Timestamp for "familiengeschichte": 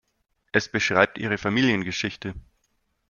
1.37-2.33